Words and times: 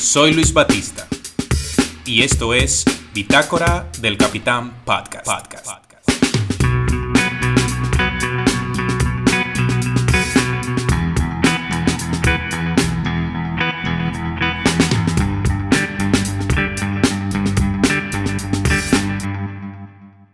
Soy 0.00 0.32
Luis 0.32 0.54
Batista 0.54 1.06
y 2.06 2.22
esto 2.22 2.54
es 2.54 2.86
Bitácora 3.12 3.86
del 4.00 4.16
Capitán 4.16 4.82
Podcast. 4.82 5.28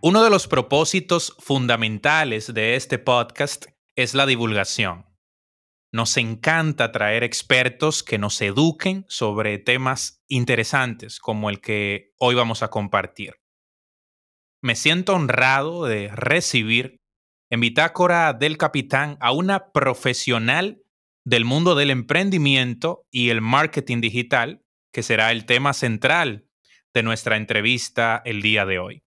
Uno 0.01 0.23
de 0.23 0.30
los 0.30 0.46
propósitos 0.46 1.35
fundamentales 1.41 2.55
de 2.55 2.77
este 2.77 2.98
podcast 2.98 3.67
es 3.96 4.14
la 4.14 4.27
divulgación. 4.27 5.05
Nos 5.93 6.16
encanta 6.16 6.93
traer 6.93 7.23
expertos 7.23 8.03
que 8.03 8.18
nos 8.18 8.41
eduquen 8.41 9.05
sobre 9.09 9.58
temas 9.58 10.22
interesantes 10.29 11.21
como 11.21 11.49
el 11.49 11.61
que 11.61 12.12
hoy 12.18 12.35
vamos 12.35 12.62
a 12.62 12.68
compartir. 12.68 13.35
Me 14.62 14.75
siento 14.75 15.14
honrado 15.14 15.85
de 15.85 16.09
recibir 16.09 17.00
en 17.50 17.61
Bitácora 17.61 18.32
del 18.32 18.59
Capitán 18.59 19.17
a 19.21 19.32
una 19.32 19.71
profesional 19.71 20.82
del 21.25 21.45
mundo 21.45 21.75
del 21.75 21.90
emprendimiento 21.90 23.07
y 23.11 23.31
el 23.31 23.40
marketing 23.40 24.00
digital, 24.00 24.64
que 24.93 25.03
será 25.03 25.31
el 25.32 25.46
tema 25.46 25.73
central 25.73 26.48
de 26.95 27.03
nuestra 27.03 27.37
entrevista 27.37 28.23
el 28.25 28.43
día 28.43 28.64
de 28.64 28.79
hoy. 28.79 29.03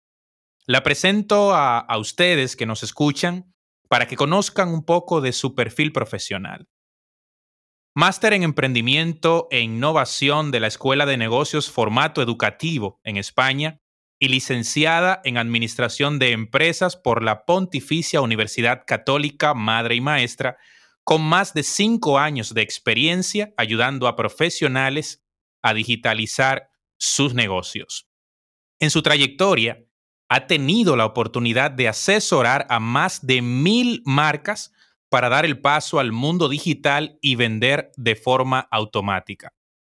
La 0.66 0.82
presento 0.82 1.54
a, 1.54 1.78
a 1.78 1.98
ustedes 1.98 2.54
que 2.54 2.66
nos 2.66 2.82
escuchan 2.82 3.54
para 3.88 4.06
que 4.06 4.16
conozcan 4.16 4.68
un 4.68 4.84
poco 4.84 5.20
de 5.20 5.32
su 5.32 5.54
perfil 5.54 5.92
profesional. 5.92 6.68
Máster 7.94 8.32
en 8.32 8.44
Emprendimiento 8.44 9.48
e 9.50 9.60
Innovación 9.60 10.50
de 10.50 10.60
la 10.60 10.68
Escuela 10.68 11.04
de 11.04 11.16
Negocios 11.16 11.70
Formato 11.70 12.22
Educativo 12.22 13.00
en 13.02 13.16
España 13.16 13.80
y 14.20 14.28
licenciada 14.28 15.20
en 15.24 15.36
Administración 15.36 16.18
de 16.18 16.32
Empresas 16.32 16.96
por 16.96 17.24
la 17.24 17.44
Pontificia 17.44 18.20
Universidad 18.20 18.84
Católica 18.86 19.54
Madre 19.54 19.96
y 19.96 20.00
Maestra, 20.00 20.58
con 21.02 21.22
más 21.22 21.54
de 21.54 21.62
cinco 21.62 22.18
años 22.18 22.54
de 22.54 22.62
experiencia 22.62 23.52
ayudando 23.56 24.06
a 24.06 24.16
profesionales 24.16 25.24
a 25.62 25.74
digitalizar 25.74 26.70
sus 26.98 27.34
negocios. 27.34 28.08
En 28.78 28.90
su 28.90 29.02
trayectoria, 29.02 29.87
ha 30.28 30.46
tenido 30.46 30.96
la 30.96 31.06
oportunidad 31.06 31.70
de 31.70 31.88
asesorar 31.88 32.66
a 32.68 32.80
más 32.80 33.26
de 33.26 33.42
mil 33.42 34.02
marcas 34.04 34.72
para 35.08 35.28
dar 35.28 35.44
el 35.44 35.60
paso 35.60 36.00
al 36.00 36.12
mundo 36.12 36.48
digital 36.48 37.18
y 37.22 37.36
vender 37.36 37.90
de 37.96 38.14
forma 38.14 38.60
automática. 38.70 39.54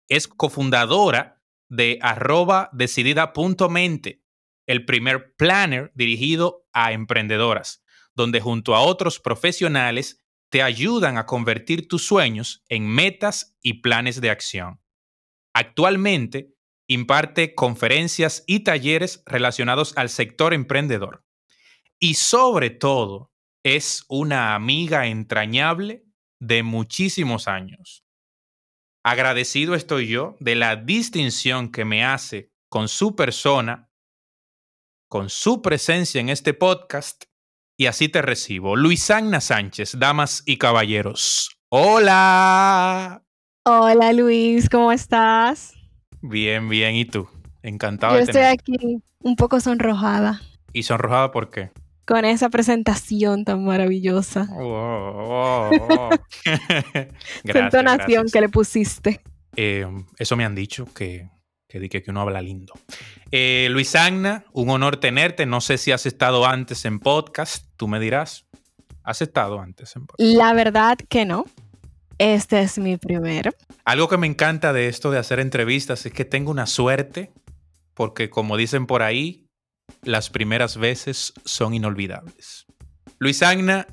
Es 0.08 0.28
cofundadora 0.28 1.42
de 1.68 2.00
arroba 2.02 2.70
decidida.mente, 2.74 4.22
el 4.68 4.86
primer 4.86 5.36
planner 5.36 5.92
dirigido 5.96 6.68
a 6.74 6.92
emprendedoras, 6.92 7.84
donde 8.16 8.40
junto 8.40 8.76
a 8.76 8.82
otros 8.82 9.20
profesionales 9.20 10.24
te 10.50 10.62
ayudan 10.62 11.18
a 11.18 11.26
convertir 11.26 11.88
tus 11.88 12.06
sueños 12.06 12.64
en 12.70 12.88
metas 12.88 13.58
y 13.62 13.82
planes 13.82 14.22
de 14.22 14.30
acción. 14.30 14.80
Actualmente 15.54 16.56
imparte 16.90 17.54
conferencias 17.54 18.44
y 18.48 18.62
talleres 18.62 19.24
relacionados 19.26 19.94
al 19.96 20.10
sector 20.10 20.54
emprendedor. 20.54 21.24
Y 22.00 22.16
sobre 22.16 22.72
todo, 22.72 23.32
es 23.64 24.06
una 24.10 24.56
amiga 24.56 25.06
entrañable 25.06 26.04
de 26.40 26.64
muchísimos 26.64 27.48
años. 27.48 28.04
Agradecido 29.04 29.76
estoy 29.76 30.08
yo 30.08 30.36
de 30.40 30.56
la 30.56 30.76
distinción 30.76 31.72
que 31.72 31.86
me 31.86 32.04
hace 32.04 32.52
con 32.70 32.88
su 32.88 33.16
persona, 33.16 33.90
con 35.08 35.30
su 35.30 35.62
presencia 35.62 36.20
en 36.20 36.30
este 36.30 36.54
podcast, 36.54 37.26
y 37.78 37.86
así 37.86 38.10
te 38.10 38.22
recibo. 38.22 38.76
Luisana 38.76 39.42
Sánchez, 39.42 40.00
damas 40.00 40.42
y 40.46 40.58
caballeros. 40.58 41.52
Hola. 41.70 43.24
Hola 43.66 44.14
Luis, 44.14 44.70
¿cómo 44.70 44.92
estás? 44.92 45.79
Bien, 46.22 46.68
bien. 46.70 46.96
¿Y 46.96 47.06
tú? 47.06 47.28
Encantado. 47.62 48.16
Yo 48.16 48.22
estoy 48.22 48.42
aquí 48.42 49.02
un 49.22 49.36
poco 49.36 49.60
sonrojada. 49.60 50.42
¿Y 50.74 50.84
sonrojada 50.84 51.32
por 51.32 51.50
qué? 51.50 51.72
Con 52.06 52.26
esa 52.26 52.50
presentación 52.50 53.46
tan 53.46 53.64
maravillosa. 53.66 54.48
Oh, 54.52 55.70
oh, 55.90 56.10
entonación 57.44 58.28
que 58.32 58.42
le 58.42 58.50
pusiste. 58.50 59.22
Eh, 59.56 59.86
eso 60.18 60.36
me 60.36 60.46
han 60.46 60.56
dicho, 60.56 60.86
que, 60.94 61.30
que, 61.68 61.90
que 61.90 62.04
uno 62.08 62.22
habla 62.22 62.42
lindo. 62.42 62.74
Eh, 63.32 63.68
Luis 63.70 63.96
Agna, 63.96 64.46
un 64.54 64.70
honor 64.70 64.98
tenerte. 64.98 65.46
No 65.46 65.62
sé 65.62 65.78
si 65.78 65.92
has 65.92 66.06
estado 66.06 66.46
antes 66.46 66.86
en 66.86 67.00
podcast, 67.00 67.68
tú 67.78 67.88
me 67.88 68.00
dirás. 68.00 68.46
¿Has 69.04 69.22
estado 69.22 69.60
antes 69.60 69.96
en 69.96 70.06
podcast? 70.08 70.36
La 70.38 70.54
verdad 70.54 70.98
que 71.10 71.26
no. 71.26 71.46
Este 72.20 72.62
es 72.62 72.78
mi 72.78 72.98
primero. 72.98 73.52
Algo 73.86 74.10
que 74.10 74.18
me 74.18 74.28
encanta 74.28 74.74
de 74.74 74.90
esto 74.90 75.10
de 75.10 75.18
hacer 75.18 75.40
entrevistas 75.40 76.06
es 76.06 76.12
que 76.12 76.26
tengo 76.26 76.52
una 76.52 76.68
suerte, 76.68 77.32
porque 77.94 78.30
como 78.30 78.58
dicen 78.58 78.88
por 78.88 79.04
ahí, 79.04 79.48
las 80.04 80.30
primeras 80.30 80.76
veces 80.76 81.34
son 81.46 81.74
inolvidables. 81.74 82.66
Luis 83.20 83.42
Agna, 83.42 83.88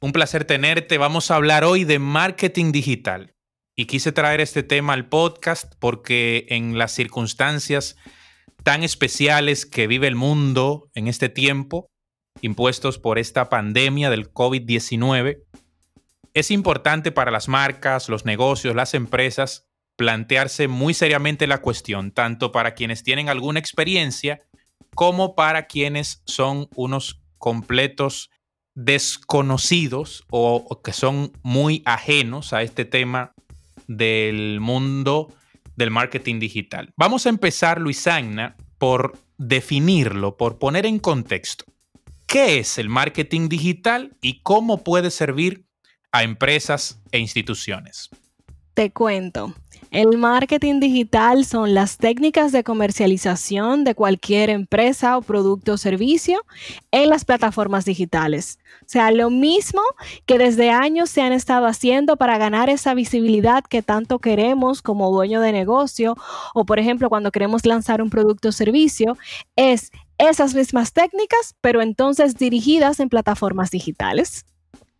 un 0.00 0.12
placer 0.12 0.46
tenerte. 0.46 0.96
Vamos 0.96 1.30
a 1.30 1.36
hablar 1.36 1.64
hoy 1.64 1.84
de 1.84 1.98
marketing 1.98 2.72
digital. 2.72 3.34
Y 3.76 3.84
quise 3.84 4.12
traer 4.12 4.40
este 4.40 4.62
tema 4.62 4.94
al 4.94 5.10
podcast 5.10 5.74
porque 5.78 6.46
en 6.48 6.78
las 6.78 6.92
circunstancias 6.92 7.96
tan 8.62 8.82
especiales 8.82 9.66
que 9.66 9.86
vive 9.86 10.06
el 10.06 10.14
mundo 10.14 10.90
en 10.94 11.06
este 11.06 11.28
tiempo, 11.28 11.90
impuestos 12.40 12.98
por 12.98 13.18
esta 13.18 13.50
pandemia 13.50 14.08
del 14.08 14.32
COVID-19, 14.32 15.42
es 16.34 16.50
importante 16.50 17.12
para 17.12 17.30
las 17.30 17.48
marcas, 17.48 18.08
los 18.08 18.24
negocios, 18.24 18.74
las 18.74 18.94
empresas 18.94 19.68
plantearse 19.96 20.68
muy 20.68 20.94
seriamente 20.94 21.46
la 21.46 21.60
cuestión, 21.60 22.12
tanto 22.12 22.50
para 22.50 22.74
quienes 22.74 23.02
tienen 23.02 23.28
alguna 23.28 23.58
experiencia 23.58 24.40
como 24.94 25.34
para 25.34 25.66
quienes 25.66 26.22
son 26.26 26.68
unos 26.74 27.22
completos 27.38 28.30
desconocidos 28.74 30.24
o, 30.30 30.80
que 30.82 30.92
son 30.92 31.32
muy 31.42 31.82
ajenos 31.84 32.52
a 32.52 32.62
este 32.62 32.84
tema 32.84 33.32
del 33.86 34.60
mundo 34.60 35.32
del 35.76 35.90
marketing 35.90 36.38
digital. 36.38 36.92
Vamos 36.96 37.26
a 37.26 37.30
empezar, 37.30 37.80
Luisagna, 37.80 38.56
por 38.78 39.18
definirlo, 39.38 40.36
por 40.36 40.58
poner 40.58 40.86
en 40.86 40.98
contexto. 40.98 41.64
¿Qué 42.26 42.58
es 42.58 42.78
el 42.78 42.88
marketing 42.88 43.48
digital 43.48 44.16
y 44.22 44.40
cómo 44.42 44.82
puede 44.82 45.10
servir 45.10 45.66
a 46.12 46.22
empresas 46.22 47.00
e 47.10 47.18
instituciones? 47.18 48.10
Te 48.74 48.90
cuento. 48.90 49.54
El 49.90 50.16
marketing 50.16 50.80
digital 50.80 51.44
son 51.44 51.74
las 51.74 51.98
técnicas 51.98 52.50
de 52.50 52.64
comercialización 52.64 53.84
de 53.84 53.94
cualquier 53.94 54.48
empresa 54.48 55.18
o 55.18 55.22
producto 55.22 55.74
o 55.74 55.76
servicio 55.76 56.42
en 56.92 57.10
las 57.10 57.26
plataformas 57.26 57.84
digitales. 57.84 58.58
O 58.80 58.86
sea, 58.86 59.10
lo 59.10 59.28
mismo 59.28 59.82
que 60.24 60.38
desde 60.38 60.70
años 60.70 61.10
se 61.10 61.20
han 61.20 61.34
estado 61.34 61.66
haciendo 61.66 62.16
para 62.16 62.38
ganar 62.38 62.70
esa 62.70 62.94
visibilidad 62.94 63.64
que 63.64 63.82
tanto 63.82 64.18
queremos 64.18 64.80
como 64.80 65.10
dueño 65.10 65.42
de 65.42 65.52
negocio 65.52 66.16
o, 66.54 66.64
por 66.64 66.78
ejemplo, 66.78 67.10
cuando 67.10 67.30
queremos 67.30 67.66
lanzar 67.66 68.00
un 68.00 68.08
producto 68.08 68.48
o 68.48 68.52
servicio, 68.52 69.18
es 69.56 69.90
esas 70.16 70.54
mismas 70.54 70.94
técnicas, 70.94 71.54
pero 71.60 71.82
entonces 71.82 72.36
dirigidas 72.36 72.98
en 72.98 73.10
plataformas 73.10 73.70
digitales. 73.70 74.46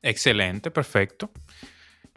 Excelente, 0.02 0.70
perfecto. 0.70 1.30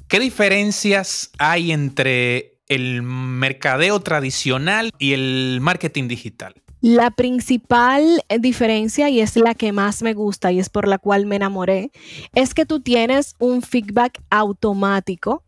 ¿Qué 0.07 0.19
diferencias 0.19 1.31
hay 1.37 1.71
entre 1.71 2.59
el 2.67 3.01
mercadeo 3.03 3.99
tradicional 4.01 4.91
y 4.97 5.13
el 5.13 5.59
marketing 5.61 6.07
digital? 6.07 6.55
La 6.81 7.09
principal 7.09 8.23
diferencia, 8.39 9.09
y 9.09 9.19
es 9.19 9.35
la 9.37 9.55
que 9.55 9.71
más 9.71 10.03
me 10.03 10.13
gusta 10.13 10.51
y 10.51 10.59
es 10.59 10.69
por 10.69 10.87
la 10.87 10.99
cual 10.99 11.25
me 11.25 11.37
enamoré, 11.37 11.91
es 12.35 12.53
que 12.53 12.65
tú 12.65 12.79
tienes 12.79 13.33
un 13.39 13.63
feedback 13.63 14.21
automático 14.29 15.43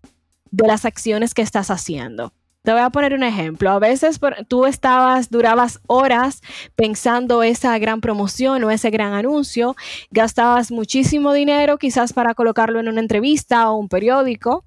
de 0.50 0.67
las 0.67 0.85
acciones 0.85 1.35
que 1.35 1.44
estás 1.44 1.69
haciendo. 1.69 2.33
Te 2.63 2.74
voy 2.74 2.81
a 2.81 2.89
poner 2.89 3.13
un 3.13 3.24
ejemplo. 3.24 3.71
A 3.71 3.80
veces 3.80 4.19
tú 4.50 4.65
estabas, 4.65 5.30
durabas 5.30 5.80
horas 5.88 6.42
pensando 6.75 7.42
esa 7.42 7.77
gran 7.80 8.01
promoción 8.01 8.63
o 8.63 8.71
ese 8.71 8.89
gran 8.89 9.13
anuncio, 9.13 9.75
gastabas 10.12 10.69
muchísimo 10.71 11.31
dinero 11.31 11.77
quizás 11.77 12.12
para 12.12 12.33
colocarlo 12.33 12.80
en 12.80 12.89
una 12.89 13.00
entrevista 13.00 13.71
o 13.71 13.77
un 13.77 13.88
periódico. 13.88 14.65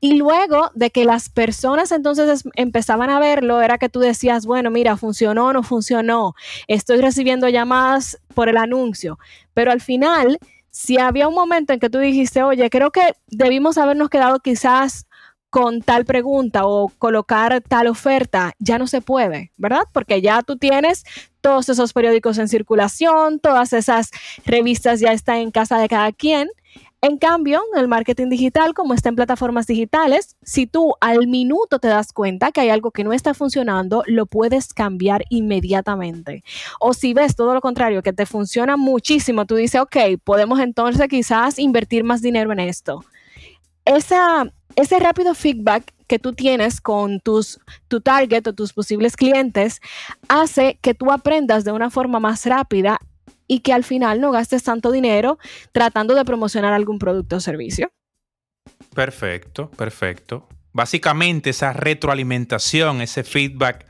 Y 0.00 0.14
luego 0.14 0.70
de 0.74 0.90
que 0.90 1.04
las 1.04 1.28
personas 1.28 1.90
entonces 1.90 2.44
empezaban 2.54 3.10
a 3.10 3.18
verlo, 3.18 3.62
era 3.62 3.78
que 3.78 3.88
tú 3.88 4.00
decías, 4.00 4.44
bueno, 4.46 4.70
mira, 4.70 4.96
funcionó 4.96 5.46
o 5.46 5.52
no 5.52 5.62
funcionó, 5.62 6.34
estoy 6.68 7.00
recibiendo 7.00 7.48
llamadas 7.48 8.20
por 8.34 8.48
el 8.48 8.58
anuncio. 8.58 9.18
Pero 9.54 9.72
al 9.72 9.80
final, 9.80 10.38
si 10.70 10.98
había 10.98 11.26
un 11.26 11.34
momento 11.34 11.72
en 11.72 11.80
que 11.80 11.88
tú 11.88 11.98
dijiste, 11.98 12.42
oye, 12.42 12.68
creo 12.68 12.90
que 12.90 13.14
debimos 13.28 13.78
habernos 13.78 14.10
quedado 14.10 14.40
quizás 14.40 15.06
con 15.54 15.82
tal 15.82 16.04
pregunta 16.04 16.66
o 16.66 16.88
colocar 16.98 17.60
tal 17.60 17.86
oferta, 17.86 18.54
ya 18.58 18.76
no 18.76 18.88
se 18.88 19.00
puede, 19.00 19.52
¿verdad? 19.56 19.84
Porque 19.92 20.20
ya 20.20 20.42
tú 20.42 20.56
tienes 20.56 21.04
todos 21.40 21.68
esos 21.68 21.92
periódicos 21.92 22.38
en 22.38 22.48
circulación, 22.48 23.38
todas 23.38 23.72
esas 23.72 24.10
revistas 24.44 24.98
ya 24.98 25.12
están 25.12 25.36
en 25.36 25.52
casa 25.52 25.78
de 25.78 25.86
cada 25.86 26.10
quien. 26.10 26.48
En 27.02 27.18
cambio, 27.18 27.62
el 27.76 27.86
marketing 27.86 28.30
digital, 28.30 28.74
como 28.74 28.94
está 28.94 29.10
en 29.10 29.14
plataformas 29.14 29.68
digitales, 29.68 30.34
si 30.42 30.66
tú 30.66 30.94
al 31.00 31.28
minuto 31.28 31.78
te 31.78 31.86
das 31.86 32.12
cuenta 32.12 32.50
que 32.50 32.60
hay 32.60 32.70
algo 32.70 32.90
que 32.90 33.04
no 33.04 33.12
está 33.12 33.32
funcionando, 33.32 34.02
lo 34.08 34.26
puedes 34.26 34.74
cambiar 34.74 35.24
inmediatamente. 35.28 36.42
O 36.80 36.94
si 36.94 37.14
ves 37.14 37.36
todo 37.36 37.54
lo 37.54 37.60
contrario, 37.60 38.02
que 38.02 38.12
te 38.12 38.26
funciona 38.26 38.76
muchísimo, 38.76 39.46
tú 39.46 39.54
dices, 39.54 39.80
ok, 39.80 40.18
podemos 40.24 40.58
entonces 40.58 41.06
quizás 41.06 41.60
invertir 41.60 42.02
más 42.02 42.22
dinero 42.22 42.50
en 42.50 42.58
esto. 42.58 43.04
Esa, 43.84 44.50
ese 44.76 44.98
rápido 44.98 45.34
feedback 45.34 45.92
que 46.06 46.18
tú 46.18 46.32
tienes 46.32 46.80
con 46.80 47.20
tus, 47.20 47.60
tu 47.88 48.00
target 48.00 48.46
o 48.46 48.52
tus 48.52 48.72
posibles 48.72 49.16
clientes 49.16 49.80
hace 50.28 50.78
que 50.82 50.94
tú 50.94 51.10
aprendas 51.10 51.64
de 51.64 51.72
una 51.72 51.90
forma 51.90 52.20
más 52.20 52.44
rápida 52.46 52.98
y 53.46 53.60
que 53.60 53.72
al 53.72 53.84
final 53.84 54.20
no 54.20 54.30
gastes 54.30 54.62
tanto 54.62 54.90
dinero 54.90 55.38
tratando 55.72 56.14
de 56.14 56.24
promocionar 56.24 56.72
algún 56.72 56.98
producto 56.98 57.36
o 57.36 57.40
servicio. 57.40 57.92
Perfecto, 58.94 59.70
perfecto. 59.70 60.48
Básicamente 60.72 61.50
esa 61.50 61.72
retroalimentación, 61.72 63.00
ese 63.00 63.22
feedback 63.22 63.86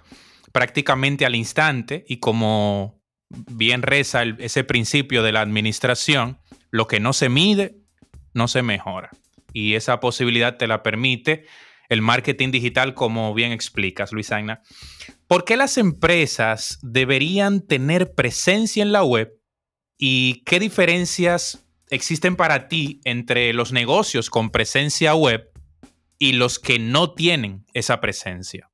prácticamente 0.53 1.27
al 1.27 1.35
instante 1.35 2.05
y 2.09 2.19
como 2.19 3.01
bien 3.29 3.83
reza 3.83 4.23
ese 4.23 4.65
principio 4.65 5.23
de 5.23 5.33
la 5.33 5.41
administración, 5.41 6.39
lo 6.71 6.87
que 6.87 7.01
no 7.01 7.13
se 7.13 7.29
mide, 7.29 7.79
no 8.35 8.49
se 8.49 8.63
mejora 8.63 9.11
y 9.55 9.77
esa 9.77 10.01
posibilidad 10.01 10.59
te 10.59 10.67
la 10.67 10.83
permite 10.83 11.47
el 11.89 12.03
marketing 12.03 12.51
digital, 12.51 12.93
como 12.93 13.33
bien 13.33 13.53
explicas, 13.53 14.13
Luis 14.13 14.33
Agna. 14.33 14.61
¿Por 15.27 15.45
qué 15.45 15.57
las 15.57 15.79
empresas 15.79 16.79
deberían 16.83 17.67
tener 17.67 18.15
presencia 18.15 18.83
en 18.83 18.93
la 18.93 19.05
web 19.05 19.33
y 19.97 20.43
qué 20.45 20.61
diferencias 20.61 21.67
existen 21.89 22.37
para 22.37 22.69
ti 22.69 23.01
entre 23.05 23.53
los 23.53 23.73
negocios 23.73 24.29
con 24.29 24.51
presencia 24.51 25.15
web 25.15 25.51
y 26.19 26.33
los 26.33 26.59
que 26.59 26.79
no 26.79 27.13
tienen 27.13 27.65
esa 27.73 28.01
presencia? 28.01 28.71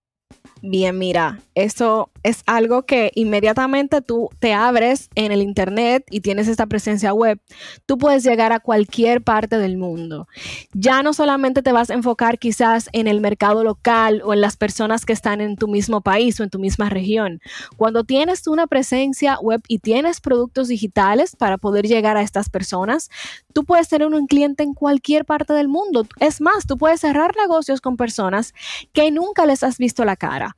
Bien, 0.62 0.98
mira, 0.98 1.40
eso 1.54 2.10
es 2.22 2.42
algo 2.46 2.82
que 2.82 3.12
inmediatamente 3.14 4.02
tú 4.02 4.28
te 4.38 4.52
abres 4.52 5.08
en 5.14 5.32
el 5.32 5.42
Internet 5.42 6.04
y 6.10 6.20
tienes 6.20 6.48
esta 6.48 6.66
presencia 6.66 7.12
web, 7.12 7.40
tú 7.86 7.98
puedes 7.98 8.24
llegar 8.24 8.52
a 8.52 8.60
cualquier 8.60 9.22
parte 9.22 9.58
del 9.58 9.76
mundo. 9.76 10.28
Ya 10.72 11.02
no 11.02 11.12
solamente 11.12 11.62
te 11.62 11.72
vas 11.72 11.90
a 11.90 11.94
enfocar 11.94 12.38
quizás 12.38 12.88
en 12.92 13.06
el 13.06 13.20
mercado 13.20 13.64
local 13.64 14.22
o 14.24 14.34
en 14.34 14.40
las 14.40 14.56
personas 14.56 15.06
que 15.06 15.12
están 15.12 15.40
en 15.40 15.56
tu 15.56 15.68
mismo 15.68 16.00
país 16.02 16.38
o 16.40 16.42
en 16.42 16.50
tu 16.50 16.58
misma 16.58 16.88
región. 16.88 17.40
Cuando 17.76 18.04
tienes 18.04 18.46
una 18.46 18.66
presencia 18.66 19.38
web 19.40 19.62
y 19.68 19.78
tienes 19.78 20.20
productos 20.20 20.68
digitales 20.68 21.36
para 21.36 21.58
poder 21.58 21.86
llegar 21.86 22.16
a 22.16 22.22
estas 22.22 22.50
personas, 22.50 23.10
tú 23.52 23.64
puedes 23.64 23.88
tener 23.88 24.08
un 24.08 24.26
cliente 24.26 24.62
en 24.62 24.74
cualquier 24.74 25.24
parte 25.24 25.52
del 25.52 25.68
mundo. 25.68 26.06
Es 26.18 26.40
más, 26.40 26.66
tú 26.66 26.76
puedes 26.76 27.00
cerrar 27.00 27.34
negocios 27.36 27.80
con 27.80 27.96
personas 27.96 28.54
que 28.92 29.10
nunca 29.10 29.46
les 29.46 29.62
has 29.62 29.78
visto 29.78 30.04
la 30.04 30.16
cara. 30.16 30.56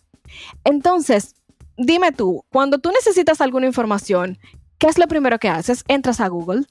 Entonces, 0.65 1.35
dime 1.77 2.13
tú, 2.13 2.45
cuando 2.51 2.79
tú 2.79 2.91
necesitas 2.91 3.41
alguna 3.41 3.67
información, 3.67 4.39
¿qué 4.79 4.87
es 4.87 4.99
lo 4.99 5.07
primero 5.07 5.39
que 5.39 5.49
haces? 5.49 5.85
Entras 5.89 6.21
a 6.21 6.29
Google. 6.29 6.65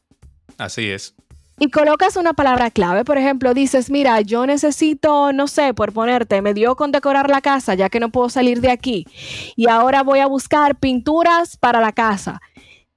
Así 0.57 0.89
es. 0.89 1.15
Y 1.59 1.69
colocas 1.69 2.15
una 2.15 2.33
palabra 2.33 2.71
clave, 2.71 3.06
por 3.06 3.19
ejemplo, 3.19 3.53
dices, 3.53 3.92
mira, 3.92 4.19
yo 4.21 4.48
necesito, 4.48 5.31
no 5.31 5.48
sé, 5.48 5.75
por 5.75 5.94
ponerte, 5.94 6.42
me 6.42 6.56
dio 6.56 6.75
con 6.75 6.92
decorar 6.92 7.30
la 7.30 7.39
casa 7.42 7.75
ya 7.75 7.88
que 7.88 8.00
no 8.00 8.09
puedo 8.09 8.30
salir 8.30 8.62
de 8.62 8.71
aquí. 8.71 9.06
Y 9.56 9.69
ahora 9.69 10.01
voy 10.01 10.19
a 10.19 10.25
buscar 10.25 10.80
pinturas 10.80 11.57
para 11.57 11.80
la 11.80 11.92
casa. 11.92 12.42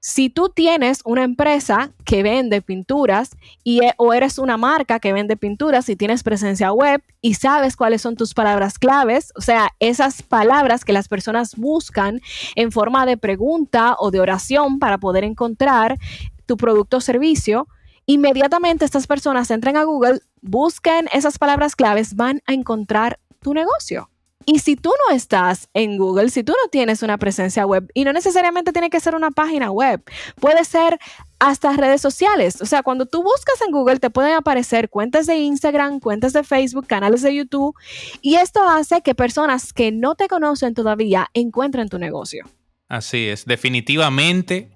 Si 0.06 0.28
tú 0.28 0.50
tienes 0.50 1.00
una 1.06 1.22
empresa 1.22 1.90
que 2.04 2.22
vende 2.22 2.60
pinturas 2.60 3.30
y, 3.62 3.82
e, 3.82 3.94
o 3.96 4.12
eres 4.12 4.36
una 4.36 4.58
marca 4.58 5.00
que 5.00 5.14
vende 5.14 5.38
pinturas 5.38 5.88
y 5.88 5.96
tienes 5.96 6.22
presencia 6.22 6.72
web 6.72 7.02
y 7.22 7.32
sabes 7.34 7.74
cuáles 7.74 8.02
son 8.02 8.14
tus 8.14 8.34
palabras 8.34 8.78
claves, 8.78 9.32
o 9.34 9.40
sea, 9.40 9.70
esas 9.80 10.22
palabras 10.22 10.84
que 10.84 10.92
las 10.92 11.08
personas 11.08 11.56
buscan 11.56 12.20
en 12.54 12.70
forma 12.70 13.06
de 13.06 13.16
pregunta 13.16 13.96
o 13.98 14.10
de 14.10 14.20
oración 14.20 14.78
para 14.78 14.98
poder 14.98 15.24
encontrar 15.24 15.96
tu 16.44 16.58
producto 16.58 16.98
o 16.98 17.00
servicio, 17.00 17.66
inmediatamente 18.04 18.84
estas 18.84 19.06
personas 19.06 19.50
entran 19.50 19.78
a 19.78 19.84
Google, 19.84 20.20
busquen 20.42 21.08
esas 21.14 21.38
palabras 21.38 21.76
claves, 21.76 22.14
van 22.14 22.42
a 22.46 22.52
encontrar 22.52 23.20
tu 23.40 23.54
negocio. 23.54 24.10
Y 24.46 24.58
si 24.58 24.76
tú 24.76 24.90
no 25.08 25.14
estás 25.14 25.68
en 25.72 25.96
Google, 25.96 26.28
si 26.28 26.44
tú 26.44 26.52
no 26.52 26.68
tienes 26.70 27.02
una 27.02 27.16
presencia 27.16 27.64
web, 27.64 27.90
y 27.94 28.04
no 28.04 28.12
necesariamente 28.12 28.72
tiene 28.72 28.90
que 28.90 29.00
ser 29.00 29.14
una 29.14 29.30
página 29.30 29.70
web, 29.70 30.02
puede 30.38 30.64
ser 30.64 30.98
hasta 31.38 31.72
redes 31.72 32.00
sociales. 32.02 32.60
O 32.60 32.66
sea, 32.66 32.82
cuando 32.82 33.06
tú 33.06 33.22
buscas 33.22 33.60
en 33.66 33.72
Google 33.72 33.98
te 33.98 34.10
pueden 34.10 34.34
aparecer 34.34 34.90
cuentas 34.90 35.26
de 35.26 35.36
Instagram, 35.36 35.98
cuentas 35.98 36.32
de 36.34 36.44
Facebook, 36.44 36.86
canales 36.86 37.22
de 37.22 37.34
YouTube, 37.34 37.74
y 38.20 38.36
esto 38.36 38.62
hace 38.68 39.00
que 39.00 39.14
personas 39.14 39.72
que 39.72 39.92
no 39.92 40.14
te 40.14 40.28
conocen 40.28 40.74
todavía 40.74 41.30
encuentren 41.32 41.88
tu 41.88 41.98
negocio. 41.98 42.44
Así 42.88 43.28
es, 43.28 43.46
definitivamente, 43.46 44.70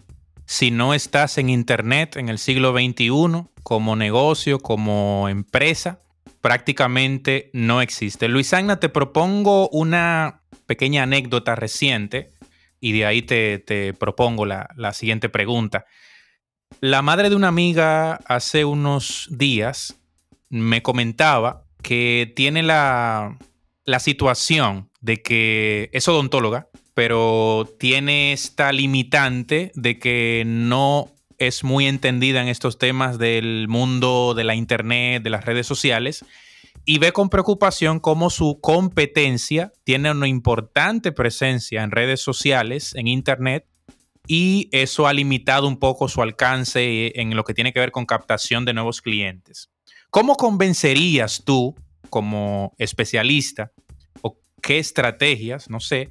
si 0.46 0.70
no 0.70 0.94
estás 0.94 1.36
en 1.36 1.50
Internet 1.50 2.16
en 2.16 2.30
el 2.30 2.38
siglo 2.38 2.72
XXI, 2.72 3.48
como 3.62 3.96
negocio, 3.96 4.60
como 4.60 5.28
empresa, 5.28 6.00
prácticamente 6.40 7.50
no 7.52 7.80
existe. 7.80 8.28
Luis 8.28 8.52
Agna, 8.52 8.80
te 8.80 8.88
propongo 8.88 9.68
una 9.70 10.42
pequeña 10.66 11.04
anécdota 11.04 11.54
reciente 11.54 12.30
y 12.80 12.92
de 12.92 13.06
ahí 13.06 13.22
te, 13.22 13.94
propongo 13.98 14.46
la, 14.46 14.92
siguiente 14.92 15.28
pregunta. 15.28 15.86
La 16.80 17.02
madre 17.02 17.30
de 17.30 17.36
una 17.36 17.48
amiga 17.48 18.14
hace 18.26 18.64
unos 18.64 19.28
días 19.30 19.96
me 20.48 20.82
comentaba 20.82 21.64
que 21.82 22.32
tiene 22.36 22.62
la, 22.62 23.38
la 23.84 23.98
situación 23.98 24.90
de 25.00 25.22
que 25.22 25.90
es 25.92 26.06
odontóloga, 26.08 26.68
pero 26.94 27.68
tiene 27.78 28.32
esta 28.32 28.72
limitante 28.72 29.72
de 29.74 29.98
que 29.98 30.44
no 30.46 31.10
es 31.38 31.64
muy 31.64 31.86
entendida 31.86 32.42
en 32.42 32.48
estos 32.48 32.78
temas 32.78 33.18
del 33.18 33.66
mundo 33.68 34.34
de 34.34 34.44
la 34.44 34.54
Internet, 34.54 35.22
de 35.22 35.30
las 35.30 35.44
redes 35.44 35.66
sociales, 35.66 36.24
y 36.84 36.98
ve 36.98 37.12
con 37.12 37.28
preocupación 37.28 38.00
cómo 38.00 38.30
su 38.30 38.60
competencia 38.60 39.72
tiene 39.84 40.10
una 40.10 40.28
importante 40.28 41.12
presencia 41.12 41.82
en 41.82 41.90
redes 41.90 42.20
sociales, 42.20 42.94
en 42.94 43.06
Internet, 43.06 43.66
y 44.26 44.68
eso 44.72 45.06
ha 45.06 45.12
limitado 45.12 45.66
un 45.66 45.78
poco 45.78 46.08
su 46.08 46.22
alcance 46.22 47.18
en 47.20 47.34
lo 47.34 47.44
que 47.44 47.54
tiene 47.54 47.72
que 47.72 47.80
ver 47.80 47.92
con 47.92 48.04
captación 48.04 48.64
de 48.64 48.74
nuevos 48.74 49.00
clientes. 49.00 49.70
¿Cómo 50.10 50.36
convencerías 50.36 51.42
tú, 51.44 51.74
como 52.10 52.74
especialista, 52.78 53.72
o 54.22 54.38
qué 54.60 54.78
estrategias, 54.78 55.70
no 55.70 55.80
sé, 55.80 56.10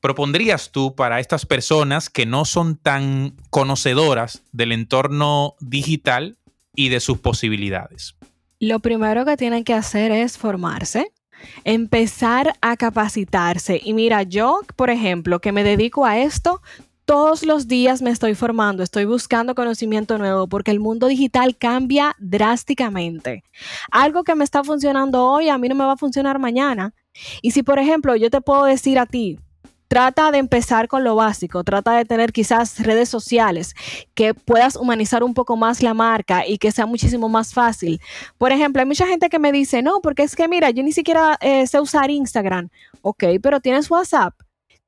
propondrías 0.00 0.72
tú 0.72 0.94
para 0.94 1.20
estas 1.20 1.46
personas 1.46 2.10
que 2.10 2.26
no 2.26 2.44
son 2.44 2.76
tan 2.76 3.36
conocedoras 3.50 4.42
del 4.52 4.72
entorno 4.72 5.54
digital 5.60 6.38
y 6.74 6.88
de 6.88 7.00
sus 7.00 7.18
posibilidades? 7.18 8.16
Lo 8.58 8.80
primero 8.80 9.24
que 9.24 9.36
tienen 9.36 9.64
que 9.64 9.74
hacer 9.74 10.12
es 10.12 10.36
formarse, 10.36 11.12
empezar 11.64 12.54
a 12.60 12.76
capacitarse. 12.76 13.80
Y 13.82 13.94
mira, 13.94 14.22
yo, 14.22 14.60
por 14.76 14.90
ejemplo, 14.90 15.40
que 15.40 15.52
me 15.52 15.64
dedico 15.64 16.04
a 16.04 16.18
esto, 16.18 16.60
todos 17.10 17.44
los 17.44 17.66
días 17.66 18.02
me 18.02 18.10
estoy 18.10 18.34
formando, 18.34 18.82
estoy 18.82 19.04
buscando 19.04 19.54
conocimiento 19.54 20.16
nuevo 20.16 20.46
porque 20.46 20.70
el 20.70 20.78
mundo 20.78 21.08
digital 21.08 21.56
cambia 21.56 22.14
drásticamente. 22.18 23.42
Algo 23.90 24.22
que 24.22 24.34
me 24.36 24.44
está 24.44 24.62
funcionando 24.62 25.24
hoy 25.26 25.48
a 25.48 25.58
mí 25.58 25.68
no 25.68 25.74
me 25.74 25.84
va 25.84 25.94
a 25.94 25.96
funcionar 25.96 26.38
mañana. 26.38 26.94
Y 27.42 27.50
si, 27.50 27.62
por 27.62 27.78
ejemplo, 27.78 28.14
yo 28.14 28.30
te 28.30 28.40
puedo 28.40 28.64
decir 28.64 28.98
a 28.98 29.06
ti, 29.06 29.40
trata 29.90 30.30
de 30.30 30.38
empezar 30.38 30.86
con 30.86 31.02
lo 31.02 31.16
básico, 31.16 31.64
trata 31.64 31.94
de 31.94 32.04
tener 32.04 32.32
quizás 32.32 32.78
redes 32.78 33.08
sociales 33.08 33.74
que 34.14 34.34
puedas 34.34 34.76
humanizar 34.76 35.24
un 35.24 35.34
poco 35.34 35.56
más 35.56 35.82
la 35.82 35.94
marca 35.94 36.46
y 36.46 36.58
que 36.58 36.70
sea 36.70 36.86
muchísimo 36.86 37.28
más 37.28 37.52
fácil. 37.52 38.00
Por 38.38 38.52
ejemplo, 38.52 38.80
hay 38.80 38.86
mucha 38.86 39.08
gente 39.08 39.28
que 39.28 39.40
me 39.40 39.50
dice, 39.50 39.82
no, 39.82 40.00
porque 40.00 40.22
es 40.22 40.36
que 40.36 40.46
mira, 40.46 40.70
yo 40.70 40.84
ni 40.84 40.92
siquiera 40.92 41.36
eh, 41.40 41.66
sé 41.66 41.80
usar 41.80 42.08
Instagram. 42.08 42.68
Ok, 43.02 43.24
pero 43.42 43.58
tienes 43.58 43.90
WhatsApp 43.90 44.32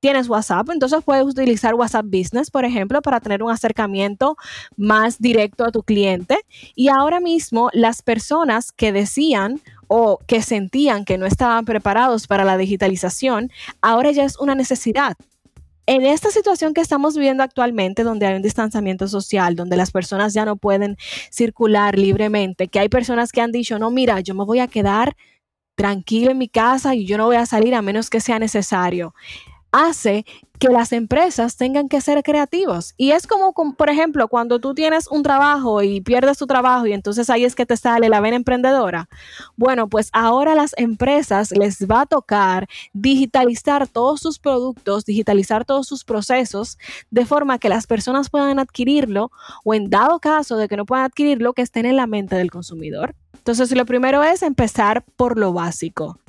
tienes 0.03 0.29
WhatsApp, 0.29 0.69
entonces 0.71 0.99
puedes 1.05 1.25
utilizar 1.25 1.75
WhatsApp 1.75 2.07
Business, 2.07 2.51
por 2.51 2.65
ejemplo, 2.65 3.01
para 3.03 3.21
tener 3.21 3.41
un 3.41 3.53
acercamiento 3.53 4.37
más 4.77 5.21
directo 5.21 5.65
a 5.65 5.71
tu 5.71 5.85
cliente. 5.85 6.41
Y 6.75 6.89
ahora 6.89 7.21
mismo 7.21 7.71
las 7.73 8.03
personas 8.03 8.73
que 8.73 8.91
decían 8.91 9.61
o 9.95 10.19
que 10.27 10.41
sentían 10.41 11.05
que 11.05 11.19
no 11.19 11.27
estaban 11.27 11.67
preparados 11.67 12.27
para 12.27 12.45
la 12.45 12.57
digitalización, 12.57 13.51
ahora 13.83 14.11
ya 14.11 14.25
es 14.25 14.39
una 14.39 14.55
necesidad. 14.55 15.19
En 15.85 16.07
esta 16.07 16.31
situación 16.31 16.73
que 16.73 16.81
estamos 16.81 17.15
viviendo 17.15 17.43
actualmente, 17.43 18.03
donde 18.03 18.25
hay 18.25 18.37
un 18.37 18.41
distanciamiento 18.41 19.07
social, 19.07 19.55
donde 19.55 19.77
las 19.77 19.91
personas 19.91 20.33
ya 20.33 20.47
no 20.47 20.57
pueden 20.57 20.97
circular 21.31 21.99
libremente, 21.99 22.69
que 22.69 22.79
hay 22.79 22.89
personas 22.89 23.33
que 23.33 23.43
han 23.43 23.53
dicho, 23.53 23.79
no, 23.79 23.91
mira, 23.91 24.21
yo 24.21 24.35
me 24.35 24.47
voy 24.47 24.61
a 24.61 24.67
quedar 24.67 25.15
tranquilo 25.75 26.31
en 26.31 26.39
mi 26.39 26.49
casa 26.49 26.95
y 26.95 27.05
yo 27.05 27.19
no 27.19 27.27
voy 27.27 27.37
a 27.37 27.45
salir 27.45 27.75
a 27.75 27.83
menos 27.83 28.09
que 28.09 28.21
sea 28.21 28.39
necesario, 28.39 29.15
hace 29.73 30.25
que 30.63 30.69
las 30.69 30.93
empresas 30.93 31.57
tengan 31.57 31.89
que 31.89 32.01
ser 32.01 32.23
creativos. 32.23 32.95
Y 32.97 33.11
es 33.11 33.27
como, 33.27 33.53
por 33.53 33.91
ejemplo, 33.91 34.29
cuando 34.29 34.61
tú 34.61 34.75
tienes 34.75 35.09
un 35.09 35.25
trabajo 35.25 35.83
y 35.83 36.01
pierdes 36.01 36.39
tu 36.39 36.47
trabajo 36.47 36.87
y 36.87 36.93
entonces 36.93 37.29
ahí 37.31 37.45
es 37.45 37.57
que 37.57 37.67
te 37.67 37.77
sale 37.77 38.09
la 38.09 38.21
vena 38.21 38.37
emprendedora. 38.37 39.09
Bueno, 39.57 39.89
pues 39.89 40.09
ahora 40.13 40.55
las 40.55 40.73
empresas 40.77 41.51
les 41.51 41.89
va 41.89 42.03
a 42.03 42.07
tocar 42.07 42.69
digitalizar 42.93 43.89
todos 43.89 44.21
sus 44.21 44.39
productos, 44.39 45.05
digitalizar 45.05 45.65
todos 45.65 45.89
sus 45.89 46.05
procesos, 46.05 46.79
de 47.11 47.27
forma 47.27 47.59
que 47.59 47.69
las 47.69 47.89
personas 47.89 48.31
puedan 48.31 48.61
adquirirlo 48.61 49.33
o 49.65 49.75
en 49.75 49.91
dado 49.91 50.21
caso 50.21 50.57
de 50.57 50.69
que 50.69 50.77
no 50.77 50.87
puedan 50.87 51.07
adquirirlo, 51.07 51.55
que 51.55 51.63
estén 51.63 51.87
en 51.87 51.97
la 51.97 52.07
mente 52.07 52.37
del 52.37 52.53
consumidor. 52.53 53.17
Entonces, 53.35 53.73
lo 53.73 53.85
primero 53.85 54.23
es 54.23 54.43
empezar 54.45 55.03
por 55.17 55.37
lo 55.37 55.53
básico 55.53 56.21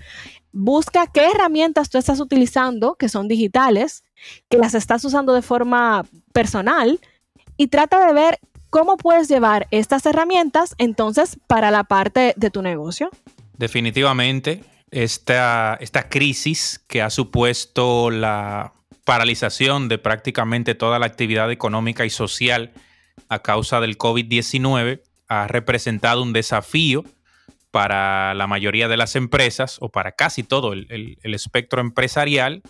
busca 0.53 1.07
qué 1.07 1.31
herramientas 1.31 1.89
tú 1.89 1.97
estás 1.97 2.19
utilizando 2.19 2.95
que 2.95 3.09
son 3.09 3.27
digitales, 3.27 4.03
que 4.49 4.57
las 4.57 4.75
estás 4.75 5.03
usando 5.03 5.33
de 5.33 5.41
forma 5.41 6.05
personal 6.31 6.99
y 7.57 7.67
trata 7.67 8.05
de 8.05 8.13
ver 8.13 8.39
cómo 8.69 8.97
puedes 8.97 9.27
llevar 9.27 9.67
estas 9.71 10.05
herramientas 10.05 10.75
entonces 10.77 11.37
para 11.47 11.71
la 11.71 11.83
parte 11.83 12.33
de 12.37 12.49
tu 12.49 12.61
negocio. 12.61 13.09
Definitivamente, 13.57 14.63
esta, 14.91 15.77
crisis 16.09 16.83
que 16.87 17.01
ha 17.01 17.09
supuesto 17.09 18.09
la 18.09 18.73
paralización 19.05 19.89
de 19.89 19.97
prácticamente 19.97 20.75
toda 20.75 20.99
la 20.99 21.07
actividad 21.07 21.51
económica 21.51 22.05
y 22.05 22.09
social 22.09 22.71
a 23.27 23.39
causa 23.39 23.81
del 23.81 23.97
COVID-19 23.97 25.01
ha 25.27 25.47
representado 25.47 26.21
un 26.21 26.33
desafío 26.33 27.03
para 27.73 28.35
la 28.35 28.45
mayoría 28.45 28.87
de 28.87 28.97
las 28.97 29.15
empresas 29.15 29.77
o 29.81 29.89
para 29.89 30.11
casi 30.11 30.43
todo 30.43 30.73
el, 30.73 31.17
espectro 31.23 31.81
empresarial 31.81 32.61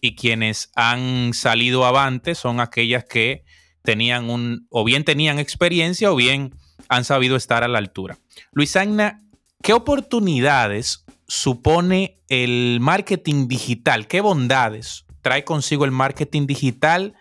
y 0.00 0.14
quienes 0.14 0.70
han 0.76 1.34
salido 1.34 1.84
avante 1.84 2.36
son 2.36 2.60
aquellas 2.60 3.04
que 3.04 3.42
tenían 3.82 4.30
un 4.30 4.68
o 4.70 4.84
bien 4.84 5.02
tenían 5.02 5.40
experiencia 5.40 6.12
o 6.12 6.14
bien 6.14 6.54
han 6.88 7.04
sabido 7.04 7.34
estar 7.34 7.64
a 7.64 7.68
la 7.68 7.78
altura. 7.78 8.18
Luis 8.52 8.76
Agna, 8.76 9.24
¿qué 9.64 9.72
oportunidades 9.72 11.06
supone 11.26 12.20
el 12.28 12.78
marketing 12.80 13.48
digital? 13.48 14.06
¿Qué 14.06 14.20
bondades 14.20 15.06
trae 15.22 15.42
consigo 15.42 15.84
el 15.84 15.90
marketing 15.90 16.46
digital 16.46 17.14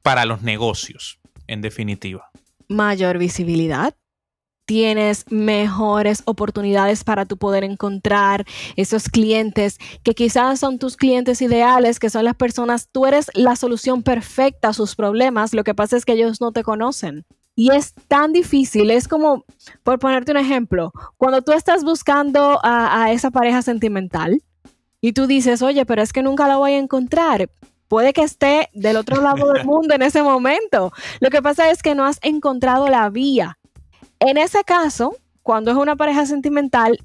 para 0.00 0.24
los 0.24 0.40
negocios, 0.40 1.20
en 1.48 1.60
definitiva? 1.60 2.30
Mayor 2.66 3.18
visibilidad, 3.18 3.94
tienes 4.68 5.24
mejores 5.30 6.22
oportunidades 6.26 7.02
para 7.02 7.24
tu 7.24 7.38
poder 7.38 7.64
encontrar 7.64 8.44
esos 8.76 9.08
clientes 9.08 9.78
que 10.02 10.14
quizás 10.14 10.60
son 10.60 10.78
tus 10.78 10.98
clientes 10.98 11.40
ideales, 11.40 11.98
que 11.98 12.10
son 12.10 12.26
las 12.26 12.34
personas, 12.34 12.90
tú 12.92 13.06
eres 13.06 13.30
la 13.32 13.56
solución 13.56 14.02
perfecta 14.02 14.68
a 14.68 14.72
sus 14.74 14.94
problemas, 14.94 15.54
lo 15.54 15.64
que 15.64 15.74
pasa 15.74 15.96
es 15.96 16.04
que 16.04 16.12
ellos 16.12 16.42
no 16.42 16.52
te 16.52 16.64
conocen. 16.64 17.24
Y 17.56 17.72
es 17.72 17.94
tan 18.08 18.34
difícil, 18.34 18.90
es 18.90 19.08
como, 19.08 19.46
por 19.84 19.98
ponerte 19.98 20.32
un 20.32 20.36
ejemplo, 20.36 20.92
cuando 21.16 21.40
tú 21.40 21.52
estás 21.52 21.82
buscando 21.82 22.60
a, 22.62 23.04
a 23.04 23.12
esa 23.12 23.30
pareja 23.30 23.62
sentimental 23.62 24.42
y 25.00 25.14
tú 25.14 25.26
dices, 25.26 25.62
oye, 25.62 25.86
pero 25.86 26.02
es 26.02 26.12
que 26.12 26.22
nunca 26.22 26.46
la 26.46 26.58
voy 26.58 26.72
a 26.72 26.78
encontrar, 26.78 27.48
puede 27.88 28.12
que 28.12 28.22
esté 28.22 28.68
del 28.74 28.98
otro 28.98 29.22
lado 29.22 29.50
del 29.50 29.64
mundo 29.64 29.94
en 29.94 30.02
ese 30.02 30.22
momento. 30.22 30.92
Lo 31.20 31.30
que 31.30 31.40
pasa 31.40 31.70
es 31.70 31.82
que 31.82 31.94
no 31.94 32.04
has 32.04 32.18
encontrado 32.22 32.88
la 32.88 33.08
vía. 33.08 33.57
En 34.20 34.36
ese 34.36 34.64
caso, 34.64 35.16
cuando 35.42 35.70
es 35.70 35.76
una 35.76 35.96
pareja 35.96 36.26
sentimental, 36.26 36.98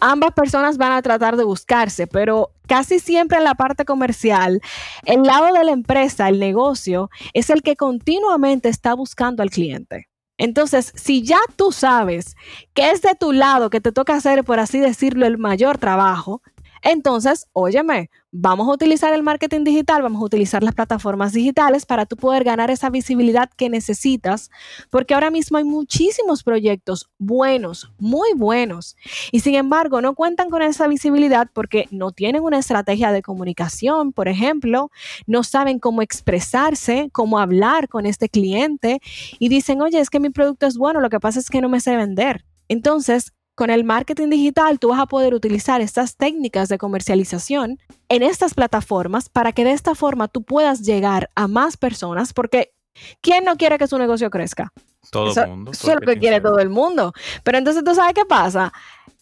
ambas 0.00 0.32
personas 0.32 0.78
van 0.78 0.92
a 0.92 1.02
tratar 1.02 1.36
de 1.36 1.44
buscarse, 1.44 2.06
pero 2.06 2.50
casi 2.66 2.98
siempre 2.98 3.38
en 3.38 3.44
la 3.44 3.54
parte 3.54 3.84
comercial, 3.84 4.60
el 5.04 5.22
lado 5.22 5.52
de 5.52 5.64
la 5.64 5.72
empresa, 5.72 6.28
el 6.28 6.38
negocio, 6.38 7.10
es 7.34 7.50
el 7.50 7.62
que 7.62 7.76
continuamente 7.76 8.68
está 8.68 8.94
buscando 8.94 9.42
al 9.42 9.50
cliente. 9.50 10.08
Entonces, 10.38 10.92
si 10.96 11.22
ya 11.22 11.38
tú 11.56 11.72
sabes 11.72 12.34
que 12.74 12.90
es 12.90 13.02
de 13.02 13.14
tu 13.14 13.32
lado 13.32 13.70
que 13.70 13.80
te 13.80 13.92
toca 13.92 14.14
hacer, 14.14 14.44
por 14.44 14.58
así 14.58 14.80
decirlo, 14.80 15.26
el 15.26 15.38
mayor 15.38 15.78
trabajo, 15.78 16.42
entonces, 16.82 17.46
óyeme, 17.52 18.10
vamos 18.32 18.66
a 18.66 18.72
utilizar 18.72 19.12
el 19.14 19.22
marketing 19.22 19.62
digital, 19.62 20.02
vamos 20.02 20.20
a 20.20 20.24
utilizar 20.24 20.62
las 20.62 20.74
plataformas 20.74 21.32
digitales 21.32 21.86
para 21.86 22.06
tú 22.06 22.16
poder 22.16 22.44
ganar 22.44 22.70
esa 22.70 22.90
visibilidad 22.90 23.50
que 23.56 23.68
necesitas, 23.68 24.50
porque 24.90 25.14
ahora 25.14 25.30
mismo 25.30 25.58
hay 25.58 25.64
muchísimos 25.64 26.42
proyectos 26.42 27.10
buenos, 27.18 27.92
muy 27.98 28.30
buenos, 28.34 28.96
y 29.30 29.40
sin 29.40 29.54
embargo 29.54 30.00
no 30.00 30.14
cuentan 30.14 30.50
con 30.50 30.62
esa 30.62 30.88
visibilidad 30.88 31.48
porque 31.52 31.86
no 31.90 32.10
tienen 32.10 32.42
una 32.42 32.58
estrategia 32.58 33.12
de 33.12 33.22
comunicación, 33.22 34.12
por 34.12 34.28
ejemplo, 34.28 34.90
no 35.26 35.44
saben 35.44 35.78
cómo 35.78 36.02
expresarse, 36.02 37.10
cómo 37.12 37.38
hablar 37.38 37.88
con 37.88 38.06
este 38.06 38.28
cliente 38.28 39.00
y 39.38 39.48
dicen, 39.50 39.82
oye, 39.82 40.00
es 40.00 40.10
que 40.10 40.20
mi 40.20 40.30
producto 40.30 40.66
es 40.66 40.76
bueno, 40.78 41.00
lo 41.00 41.10
que 41.10 41.20
pasa 41.20 41.38
es 41.38 41.48
que 41.50 41.60
no 41.60 41.68
me 41.68 41.80
sé 41.80 41.96
vender. 41.96 42.44
Entonces, 42.68 43.32
con 43.54 43.70
el 43.70 43.84
marketing 43.84 44.28
digital 44.28 44.78
tú 44.78 44.88
vas 44.88 45.00
a 45.00 45.06
poder 45.06 45.34
utilizar 45.34 45.80
estas 45.80 46.16
técnicas 46.16 46.68
de 46.68 46.78
comercialización 46.78 47.78
en 48.08 48.22
estas 48.22 48.54
plataformas 48.54 49.28
para 49.28 49.52
que 49.52 49.64
de 49.64 49.72
esta 49.72 49.94
forma 49.94 50.28
tú 50.28 50.42
puedas 50.42 50.82
llegar 50.82 51.30
a 51.34 51.48
más 51.48 51.76
personas 51.76 52.32
porque 52.32 52.72
¿quién 53.20 53.44
no 53.44 53.56
quiere 53.56 53.78
que 53.78 53.86
su 53.86 53.98
negocio 53.98 54.30
crezca? 54.30 54.72
Todo 55.10 55.40
el 55.40 55.48
mundo. 55.48 55.72
Eso 55.72 55.88
es 55.88 55.94
lo 55.94 56.00
que 56.00 56.18
quiere 56.18 56.40
todo 56.40 56.58
el 56.60 56.70
mundo. 56.70 57.12
Pero 57.42 57.58
entonces 57.58 57.82
tú 57.84 57.94
sabes 57.94 58.14
qué 58.14 58.24
pasa. 58.24 58.72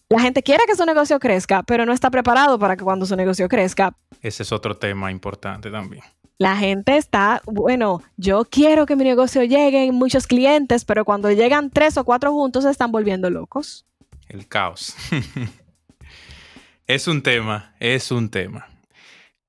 La 0.08 0.20
gente 0.20 0.42
quiere 0.42 0.64
que 0.66 0.76
su 0.76 0.84
negocio 0.84 1.18
crezca, 1.18 1.62
pero 1.62 1.86
no 1.86 1.92
está 1.92 2.10
preparado 2.10 2.58
para 2.58 2.76
que 2.76 2.84
cuando 2.84 3.06
su 3.06 3.16
negocio 3.16 3.48
crezca. 3.48 3.96
Ese 4.20 4.42
es 4.42 4.52
otro 4.52 4.76
tema 4.76 5.10
importante 5.10 5.70
también. 5.70 6.02
La 6.36 6.56
gente 6.56 6.96
está, 6.96 7.42
bueno, 7.44 8.02
yo 8.16 8.44
quiero 8.44 8.86
que 8.86 8.96
mi 8.96 9.04
negocio 9.04 9.44
llegue 9.44 9.90
muchos 9.92 10.26
clientes, 10.26 10.84
pero 10.84 11.04
cuando 11.04 11.30
llegan 11.30 11.70
tres 11.70 11.96
o 11.96 12.04
cuatro 12.04 12.32
juntos 12.32 12.64
se 12.64 12.70
están 12.70 12.90
volviendo 12.92 13.30
locos 13.30 13.86
el 14.30 14.46
caos. 14.46 14.94
es 16.86 17.06
un 17.06 17.22
tema, 17.22 17.74
es 17.80 18.10
un 18.10 18.30
tema. 18.30 18.68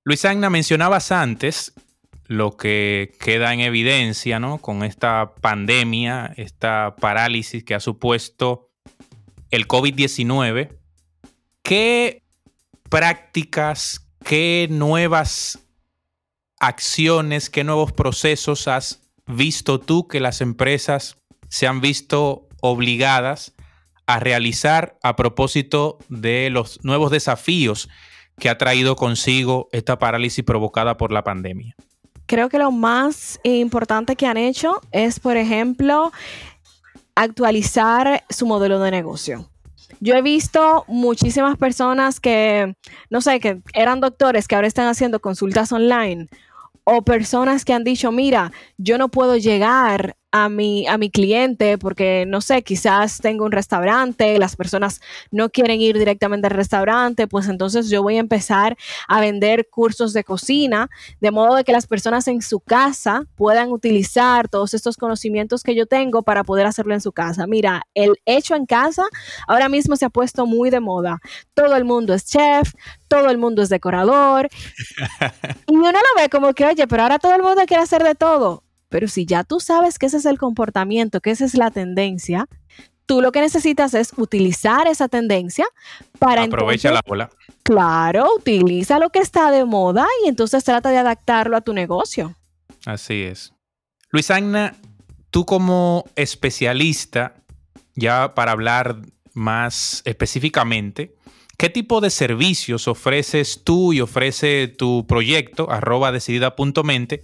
Luis 0.04 0.26
Agna, 0.26 0.50
mencionabas 0.50 1.12
antes 1.12 1.74
lo 2.26 2.58
que 2.58 3.14
queda 3.20 3.54
en 3.54 3.60
evidencia, 3.60 4.40
¿no? 4.40 4.58
Con 4.58 4.84
esta 4.84 5.36
pandemia, 5.42 6.34
esta 6.38 6.96
parálisis 7.00 7.64
que 7.64 7.76
ha 7.76 7.80
supuesto 7.80 8.72
el 9.52 9.68
COVID-19. 9.68 10.78
¿Qué 11.62 12.24
prácticas, 12.90 14.08
qué 14.24 14.68
nuevas 14.70 15.60
acciones, 16.60 17.50
qué 17.50 17.64
nuevos 17.64 17.92
procesos 17.92 18.68
has 18.68 19.02
visto 19.28 19.80
tú 19.80 20.08
que 20.08 20.20
las 20.20 20.42
empresas 20.42 21.18
se 21.50 21.68
han 21.68 21.82
visto 21.82 22.48
obligadas 22.62 23.54
a 24.14 24.20
realizar 24.20 24.98
a 25.04 25.16
propósito 25.16 25.98
de 26.10 26.50
los 26.50 26.84
nuevos 26.84 27.12
desafíos 27.12 27.90
que 28.40 28.50
ha 28.50 28.58
traído 28.58 28.96
consigo 28.96 29.70
esta 29.72 30.00
parálisis 30.00 30.44
provocada 30.44 30.98
por 30.98 31.12
la 31.12 31.24
pandemia? 31.24 31.76
Creo 32.26 32.50
que 32.50 32.58
lo 32.58 32.72
más 32.72 33.40
importante 33.44 34.16
que 34.16 34.26
han 34.26 34.38
hecho 34.38 34.82
es, 34.92 35.20
por 35.20 35.38
ejemplo, 35.38 36.12
actualizar 37.16 38.24
su 38.30 38.46
modelo 38.46 38.80
de 38.80 38.92
negocio. 38.92 39.50
Yo 40.00 40.16
he 40.16 40.22
visto 40.22 40.86
muchísimas 40.88 41.58
personas 41.58 42.20
que, 42.20 42.76
no 43.10 43.22
sé, 43.22 43.40
que 43.40 43.62
eran 43.74 44.00
doctores 44.00 44.48
que 44.48 44.56
ahora 44.56 44.68
están 44.68 44.88
haciendo 44.88 45.20
consultas 45.20 45.72
online 45.72 46.28
o 46.84 47.04
personas 47.04 47.64
que 47.66 47.74
han 47.74 47.84
dicho, 47.84 48.12
mira, 48.12 48.52
yo 48.78 48.98
no 48.98 49.10
puedo 49.10 49.38
llegar 49.38 50.16
a 50.32 50.50
mi, 50.50 50.88
a 50.88 50.98
mi 50.98 51.10
cliente 51.10 51.78
porque, 51.78 52.26
no 52.28 52.42
sé, 52.42 52.64
quizás 52.64 53.20
tengo 53.20 53.46
un 53.46 53.52
restaurante, 53.52 54.40
las 54.40 54.56
personas 54.56 55.02
no 55.30 55.50
quieren 55.50 55.82
ir 55.82 55.98
directamente 55.98 56.48
al 56.48 56.54
restaurante, 56.54 57.28
pues 57.28 57.48
entonces 57.48 57.90
yo 57.90 58.02
voy 58.02 58.18
a 58.18 58.20
empezar 58.20 58.78
a 59.08 59.20
vender 59.20 59.68
cursos 59.70 60.14
de 60.14 60.24
cocina, 60.24 60.90
de 61.20 61.32
modo 61.32 61.56
de 61.56 61.64
que 61.64 61.72
las 61.72 61.88
personas 61.88 62.28
en 62.28 62.42
su 62.42 62.60
casa 62.60 63.26
puedan 63.36 63.72
utilizar 63.72 64.48
todos 64.48 64.74
estos 64.74 64.98
conocimientos 64.98 65.64
que 65.64 65.76
yo 65.76 65.86
tengo 65.86 66.24
para 66.24 66.44
poder 66.44 66.66
hacerlo 66.66 66.94
en 66.94 67.02
su 67.02 67.12
casa. 67.12 67.46
Mira, 67.48 67.84
el 67.94 68.14
hecho 68.26 68.56
en 68.56 68.66
casa 68.66 69.04
ahora 69.48 69.70
mismo 69.70 69.96
se 69.96 70.06
ha 70.06 70.10
puesto 70.10 70.46
muy 70.46 70.70
de 70.70 70.80
moda. 70.80 71.20
Todo 71.54 71.76
el 71.76 71.84
mundo 71.84 72.14
es 72.14 72.26
chef, 72.26 72.74
todo 73.08 73.30
el 73.30 73.38
mundo 73.38 73.62
es 73.62 73.70
decorador. 73.70 74.50
y 75.68 75.76
uno 75.76 75.92
lo 75.92 76.22
ve 76.22 76.30
como 76.30 76.54
que, 76.54 76.66
oye, 76.66 76.88
pero 76.88 77.04
ahora 77.04 77.20
todo 77.20 77.36
el 77.36 77.42
mundo 77.42 77.64
quiere 77.66 77.84
hacer 77.84 78.04
de 78.04 78.16
todo 78.16 78.64
pero 78.92 79.08
si 79.08 79.26
ya 79.26 79.46
tú 79.46 79.62
sabes 79.62 79.98
que 79.98 80.08
ese 80.08 80.18
es 80.18 80.26
el 80.26 80.38
comportamiento, 80.38 81.22
que 81.22 81.32
esa 81.32 81.46
es 81.46 81.56
la 81.56 81.72
tendencia, 81.72 82.48
tú 83.06 83.22
lo 83.22 83.32
que 83.32 83.40
necesitas 83.40 83.94
es 83.94 84.12
utilizar 84.18 84.86
esa 84.88 85.08
tendencia 85.08 85.66
para... 86.20 86.44
Aprovecha 86.44 86.92
la 86.92 87.02
bola. 87.08 87.30
Claro, 87.64 88.28
utiliza 88.38 89.00
lo 89.00 89.10
que 89.10 89.20
está 89.20 89.50
de 89.50 89.64
moda 89.64 90.06
y 90.24 90.28
entonces 90.28 90.64
trata 90.66 90.90
de 90.90 90.98
adaptarlo 90.98 91.56
a 91.56 91.62
tu 91.62 91.74
negocio. 91.74 92.36
Así 92.86 93.24
es. 93.24 93.54
Luis 94.10 94.30
Agna, 94.30 94.76
tú 95.30 95.46
como 95.46 96.04
especialista, 96.18 97.36
ya 97.96 98.36
para 98.36 98.52
hablar 98.52 98.98
más 99.34 100.02
específicamente, 100.04 101.16
¿Qué 101.58 101.70
tipo 101.70 102.02
de 102.02 102.10
servicios 102.10 102.88
ofreces 102.88 103.62
tú 103.64 103.94
y 103.94 104.02
ofrece 104.02 104.68
tu 104.68 105.06
proyecto, 105.06 105.70
arroba 105.70 106.12
decidida.mente, 106.12 107.22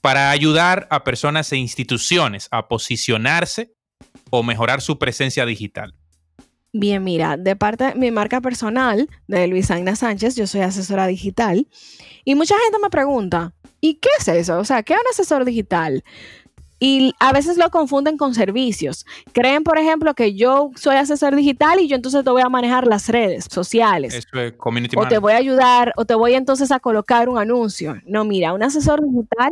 para 0.00 0.30
ayudar 0.30 0.86
a 0.90 1.04
personas 1.04 1.52
e 1.52 1.56
instituciones 1.56 2.48
a 2.50 2.68
posicionarse 2.68 3.74
o 4.30 4.42
mejorar 4.42 4.80
su 4.80 4.98
presencia 4.98 5.44
digital? 5.44 5.94
Bien, 6.72 7.02
mira, 7.02 7.36
de 7.36 7.56
parte 7.56 7.84
de 7.84 7.94
mi 7.96 8.10
marca 8.10 8.40
personal, 8.40 9.08
de 9.26 9.46
Luis 9.48 9.70
Agna 9.70 9.96
Sánchez, 9.96 10.36
yo 10.36 10.46
soy 10.46 10.60
asesora 10.60 11.06
digital. 11.08 11.66
Y 12.24 12.36
mucha 12.36 12.54
gente 12.64 12.78
me 12.80 12.90
pregunta, 12.90 13.52
¿y 13.80 13.94
qué 13.94 14.08
es 14.18 14.28
eso? 14.28 14.58
O 14.58 14.64
sea, 14.64 14.82
¿qué 14.84 14.94
es 14.94 15.00
un 15.00 15.06
asesor 15.10 15.44
digital? 15.44 16.04
Y 16.82 17.12
a 17.18 17.32
veces 17.32 17.58
lo 17.58 17.68
confunden 17.70 18.16
con 18.16 18.34
servicios. 18.34 19.04
Creen, 19.32 19.64
por 19.64 19.78
ejemplo, 19.78 20.14
que 20.14 20.34
yo 20.34 20.70
soy 20.76 20.96
asesor 20.96 21.36
digital 21.36 21.78
y 21.78 21.88
yo 21.88 21.96
entonces 21.96 22.24
te 22.24 22.30
voy 22.30 22.40
a 22.40 22.48
manejar 22.48 22.86
las 22.86 23.08
redes 23.08 23.46
sociales. 23.50 24.14
Eso 24.14 24.40
es 24.40 24.52
community 24.52 24.96
o 24.96 25.06
te 25.06 25.18
voy 25.18 25.34
a 25.34 25.36
ayudar, 25.36 25.92
o 25.96 26.06
te 26.06 26.14
voy 26.14 26.34
entonces 26.34 26.70
a 26.70 26.80
colocar 26.80 27.28
un 27.28 27.38
anuncio. 27.38 28.00
No, 28.06 28.24
mira, 28.24 28.54
un 28.54 28.62
asesor 28.62 29.02
digital, 29.02 29.50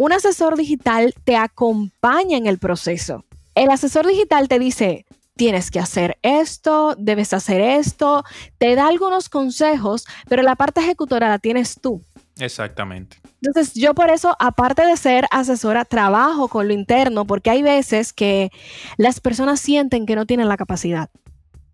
un 0.00 0.14
asesor 0.14 0.56
digital 0.56 1.12
te 1.24 1.36
acompaña 1.36 2.38
en 2.38 2.46
el 2.46 2.56
proceso. 2.56 3.26
El 3.54 3.68
asesor 3.68 4.06
digital 4.06 4.48
te 4.48 4.58
dice, 4.58 5.04
tienes 5.36 5.70
que 5.70 5.78
hacer 5.78 6.16
esto, 6.22 6.94
debes 6.96 7.34
hacer 7.34 7.60
esto, 7.60 8.24
te 8.56 8.74
da 8.76 8.88
algunos 8.88 9.28
consejos, 9.28 10.06
pero 10.26 10.42
la 10.42 10.56
parte 10.56 10.80
ejecutora 10.80 11.28
la 11.28 11.38
tienes 11.38 11.78
tú. 11.82 12.02
Exactamente. 12.38 13.18
Entonces, 13.42 13.74
yo 13.74 13.92
por 13.92 14.08
eso, 14.08 14.34
aparte 14.38 14.86
de 14.86 14.96
ser 14.96 15.26
asesora, 15.30 15.84
trabajo 15.84 16.48
con 16.48 16.66
lo 16.66 16.72
interno, 16.72 17.26
porque 17.26 17.50
hay 17.50 17.60
veces 17.60 18.14
que 18.14 18.48
las 18.96 19.20
personas 19.20 19.60
sienten 19.60 20.06
que 20.06 20.16
no 20.16 20.24
tienen 20.24 20.48
la 20.48 20.56
capacidad. 20.56 21.10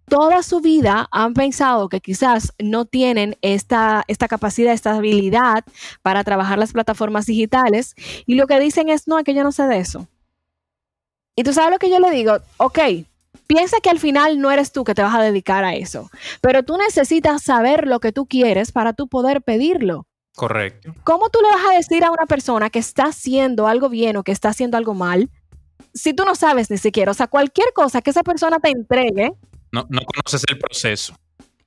Toda 0.08 0.42
su 0.42 0.60
vida 0.60 1.08
han 1.10 1.34
pensado 1.34 1.88
que 1.88 2.00
quizás 2.00 2.52
no 2.58 2.84
tienen 2.84 3.36
esta, 3.42 4.04
esta 4.06 4.28
capacidad, 4.28 4.72
esta 4.72 4.94
habilidad 4.94 5.64
para 6.02 6.25
trabajar 6.25 6.58
las 6.58 6.72
plataformas 6.72 7.26
digitales 7.26 7.94
y 8.26 8.36
lo 8.36 8.46
que 8.46 8.60
dicen 8.60 8.88
es, 8.88 9.08
no, 9.08 9.18
es 9.18 9.25
que 9.25 9.34
yo 9.34 9.42
no 9.42 9.52
sé 9.52 9.64
de 9.64 9.78
eso. 9.78 10.06
Y 11.34 11.42
tú 11.42 11.52
sabes 11.52 11.70
lo 11.72 11.78
que 11.78 11.90
yo 11.90 11.98
le 11.98 12.10
digo, 12.10 12.38
ok, 12.56 12.78
Piensa 13.46 13.78
que 13.80 13.90
al 13.90 14.00
final 14.00 14.40
no 14.40 14.50
eres 14.50 14.72
tú 14.72 14.82
que 14.82 14.94
te 14.94 15.02
vas 15.02 15.14
a 15.14 15.22
dedicar 15.22 15.64
a 15.64 15.75
eso, 15.75 16.10
pero 16.40 16.64
tú 16.64 16.76
necesitas 16.76 17.42
saber 17.42 17.86
lo 17.86 18.00
que 18.00 18.10
tú 18.10 18.26
quieres 18.26 18.72
para 18.72 18.92
tú 18.92 19.06
poder 19.06 19.42
pedirlo. 19.42 20.06
Correcto. 20.34 20.94
¿Cómo 21.04 21.30
tú 21.30 21.38
le 21.40 21.48
vas 21.48 21.72
a 21.72 21.76
decir 21.76 22.04
a 22.04 22.10
una 22.10 22.26
persona 22.26 22.70
que 22.70 22.78
está 22.78 23.04
haciendo 23.04 23.68
algo 23.68 23.88
bien 23.88 24.16
o 24.16 24.25
que 24.25 24.32
está 24.32 24.48
haciendo 24.48 24.76
algo 24.76 24.94
mal 24.94 25.30
si 25.94 26.12
tú 26.12 26.25
no 26.25 26.34
sabes 26.34 26.70
ni 26.70 26.76
siquiera? 26.76 27.10
O 27.12 27.14
sea, 27.14 27.28
cualquier 27.28 27.72
cosa 27.72 28.02
que 28.02 28.10
esa 28.10 28.22
persona 28.22 28.58
te 28.58 28.70
entregue. 28.70 29.32
No, 29.76 29.87
no 29.90 30.00
conoces 30.02 30.42
el 30.49 30.59
proceso. 30.59 31.18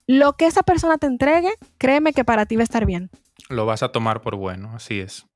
Lo 0.07 0.33
que 0.33 0.47
esa 0.47 0.63
persona 0.63 0.97
te 0.97 1.05
entregue, 1.05 1.51
créeme 1.77 2.13
que 2.13 2.25
para 2.25 2.47
ti 2.47 2.55
va 2.55 2.61
a 2.61 2.63
estar 2.63 2.85
bien. 2.85 3.11
Lo 3.49 3.65
vas 3.67 3.83
a 3.83 3.91
tomar 3.91 4.21
por 4.21 4.35
bueno, 4.35 4.71
así 4.75 4.99
es. 4.99 5.27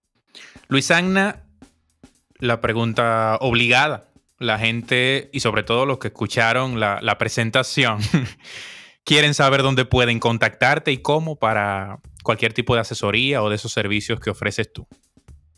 Luis 0.67 0.89
Agna, 0.89 1.43
la 2.39 2.59
pregunta 2.59 3.37
obligada 3.39 4.09
la 4.39 4.59
gente 4.59 5.29
y 5.31 5.39
sobre 5.39 5.63
todo 5.63 5.85
los 5.85 5.99
que 5.99 6.07
escucharon 6.09 6.79
la, 6.79 6.99
la 7.01 7.17
presentación 7.17 7.99
quieren 9.05 9.33
saber 9.33 9.61
dónde 9.61 9.85
pueden 9.85 10.19
contactarte 10.19 10.91
y 10.91 10.97
cómo 10.97 11.37
para 11.37 11.99
cualquier 12.23 12.53
tipo 12.53 12.75
de 12.75 12.81
asesoría 12.81 13.43
o 13.43 13.49
de 13.49 13.55
esos 13.55 13.71
servicios 13.71 14.19
que 14.19 14.29
ofreces 14.29 14.71
tú. 14.71 14.87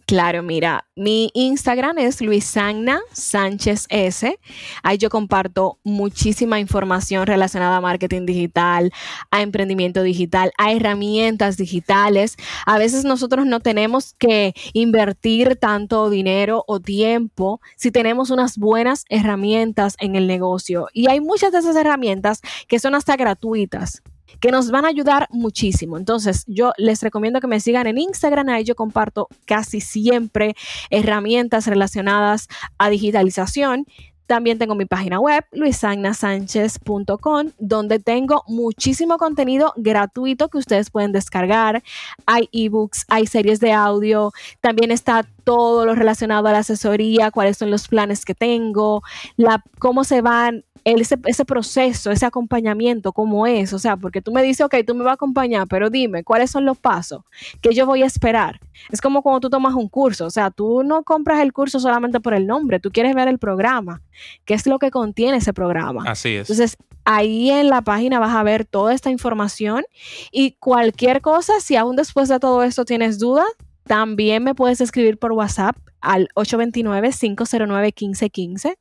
Claro, 0.07 0.43
mira, 0.43 0.87
mi 0.95 1.31
Instagram 1.33 1.97
es 1.97 2.21
Luisagna 2.21 3.01
Sánchez 3.11 3.87
S. 3.89 4.39
Ahí 4.83 4.99
yo 4.99 5.09
comparto 5.09 5.79
muchísima 5.83 6.59
información 6.59 7.25
relacionada 7.25 7.77
a 7.77 7.81
marketing 7.81 8.27
digital, 8.27 8.91
a 9.31 9.41
emprendimiento 9.41 10.03
digital, 10.03 10.51
a 10.59 10.71
herramientas 10.71 11.57
digitales. 11.57 12.37
A 12.67 12.77
veces 12.77 13.03
nosotros 13.03 13.47
no 13.47 13.61
tenemos 13.61 14.13
que 14.19 14.53
invertir 14.73 15.55
tanto 15.55 16.11
dinero 16.11 16.63
o 16.67 16.79
tiempo 16.79 17.59
si 17.75 17.89
tenemos 17.89 18.29
unas 18.29 18.59
buenas 18.59 19.05
herramientas 19.09 19.95
en 19.99 20.15
el 20.15 20.27
negocio. 20.27 20.85
Y 20.93 21.09
hay 21.09 21.19
muchas 21.19 21.51
de 21.51 21.57
esas 21.57 21.75
herramientas 21.75 22.41
que 22.67 22.77
son 22.77 22.93
hasta 22.93 23.15
gratuitas 23.15 24.03
que 24.39 24.51
nos 24.51 24.71
van 24.71 24.85
a 24.85 24.89
ayudar 24.89 25.27
muchísimo. 25.31 25.97
Entonces, 25.97 26.43
yo 26.47 26.71
les 26.77 27.01
recomiendo 27.01 27.39
que 27.39 27.47
me 27.47 27.59
sigan 27.59 27.87
en 27.87 27.97
Instagram, 27.97 28.49
ahí 28.49 28.63
yo 28.63 28.75
comparto 28.75 29.27
casi 29.45 29.81
siempre 29.81 30.55
herramientas 30.89 31.67
relacionadas 31.67 32.47
a 32.77 32.89
digitalización. 32.89 33.85
También 34.27 34.57
tengo 34.57 34.73
mi 34.73 34.85
página 34.85 35.19
web, 35.19 35.45
luisagnasánchez.com, 35.51 37.51
donde 37.59 37.99
tengo 37.99 38.43
muchísimo 38.47 39.17
contenido 39.17 39.71
gratuito 39.75 40.49
que 40.49 40.57
ustedes 40.57 40.89
pueden 40.89 41.11
descargar. 41.11 41.83
Hay 42.25 42.49
ebooks, 42.51 43.05
hay 43.07 43.27
series 43.27 43.59
de 43.59 43.71
audio, 43.71 44.31
también 44.61 44.89
está 44.89 45.27
todo 45.45 45.85
lo 45.85 45.95
relacionado 45.95 46.47
a 46.47 46.51
la 46.51 46.59
asesoría, 46.59 47.31
cuáles 47.31 47.57
son 47.57 47.71
los 47.71 47.87
planes 47.87 48.25
que 48.25 48.35
tengo, 48.35 49.01
la, 49.37 49.63
cómo 49.79 50.03
se 50.03 50.21
van 50.21 50.65
ese, 50.83 51.17
ese, 51.25 51.45
proceso, 51.45 52.11
ese 52.11 52.25
acompañamiento, 52.25 53.11
cómo 53.11 53.47
es, 53.47 53.73
o 53.73 53.79
sea, 53.79 53.97
porque 53.97 54.21
tú 54.21 54.31
me 54.31 54.43
dices, 54.43 54.65
ok, 54.65 54.75
tú 54.85 54.93
me 54.93 55.03
vas 55.03 55.11
a 55.11 55.15
acompañar, 55.15 55.67
pero 55.67 55.89
dime, 55.89 56.23
¿cuáles 56.23 56.51
son 56.51 56.63
los 56.65 56.77
pasos 56.77 57.21
que 57.61 57.73
yo 57.73 57.87
voy 57.87 58.03
a 58.03 58.05
esperar? 58.05 58.59
Es 58.91 59.01
como 59.01 59.23
cuando 59.23 59.39
tú 59.39 59.49
tomas 59.49 59.73
un 59.73 59.89
curso, 59.89 60.25
o 60.27 60.29
sea, 60.29 60.51
tú 60.51 60.83
no 60.83 61.03
compras 61.03 61.41
el 61.41 61.53
curso 61.53 61.79
solamente 61.79 62.19
por 62.19 62.35
el 62.35 62.45
nombre, 62.45 62.79
tú 62.79 62.91
quieres 62.91 63.15
ver 63.15 63.27
el 63.27 63.39
programa, 63.39 64.03
qué 64.45 64.53
es 64.53 64.67
lo 64.67 64.77
que 64.77 64.91
contiene 64.91 65.37
ese 65.37 65.53
programa. 65.53 66.03
Así 66.05 66.35
es. 66.35 66.49
Entonces, 66.49 66.77
ahí 67.03 67.49
en 67.49 67.69
la 67.69 67.81
página 67.81 68.19
vas 68.19 68.35
a 68.35 68.43
ver 68.43 68.65
toda 68.65 68.93
esta 68.93 69.09
información 69.09 69.83
y 70.31 70.51
cualquier 70.53 71.21
cosa, 71.21 71.53
si 71.61 71.75
aún 71.75 71.95
después 71.95 72.29
de 72.29 72.39
todo 72.39 72.63
esto 72.63 72.85
tienes 72.85 73.17
dudas, 73.17 73.47
también 73.85 74.43
me 74.43 74.55
puedes 74.55 74.81
escribir 74.81 75.17
por 75.17 75.31
WhatsApp 75.31 75.77
al 76.01 76.27
829-509-1515, 76.35 78.75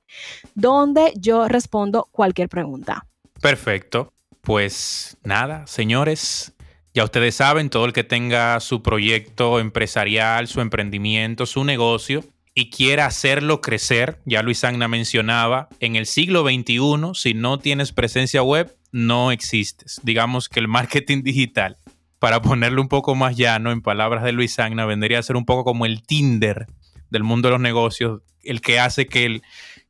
donde 0.55 1.13
yo 1.17 1.47
respondo 1.49 2.09
cualquier 2.11 2.49
pregunta. 2.49 3.07
Perfecto. 3.41 4.13
Pues 4.41 5.17
nada, 5.25 5.67
señores, 5.67 6.55
ya 6.93 7.05
ustedes 7.05 7.35
saben, 7.35 7.71
todo 7.71 7.87
el 7.87 7.95
que 7.95 8.05
tenga 8.05 8.61
su 8.61 8.83
proyecto 8.83 9.59
empresarial, 9.59 10.49
su 10.49 10.61
emprendimiento, 10.61 11.47
su 11.47 11.65
negocio 11.65 12.23
y 12.55 12.71
quiera 12.71 13.07
hacerlo 13.07 13.61
crecer, 13.61 14.21
ya 14.25 14.43
Luis 14.43 14.63
Agna 14.63 14.87
mencionaba, 14.87 15.69
en 15.81 15.97
el 15.97 16.07
siglo 16.07 16.45
XXI, 16.45 17.15
si 17.15 17.35
no 17.35 17.59
tienes 17.59 17.93
presencia 17.93 18.43
web, 18.43 18.77
no 18.93 19.33
existes. 19.33 20.01
Digamos 20.05 20.49
que 20.49 20.61
el 20.61 20.69
marketing 20.69 21.23
digital, 21.25 21.79
para 22.25 22.41
ponerlo 22.41 22.81
un 22.81 22.89
poco 22.89 23.15
más 23.15 23.37
llano 23.37 23.71
en 23.71 23.83
palabras 23.83 24.25
de 24.25 24.33
Luis 24.33 24.59
Agna, 24.59 24.87
vendría 24.87 25.19
a 25.19 25.23
ser 25.23 25.37
un 25.37 25.45
poco 25.45 25.63
como 25.63 25.85
el 25.85 26.03
Tinder 26.07 26.67
del 27.11 27.23
mundo 27.23 27.49
de 27.49 27.53
los 27.53 27.61
negocios, 27.61 28.23
el 28.43 28.63
que 28.63 28.81
hace 28.81 29.05
que, 29.05 29.27
el, 29.27 29.43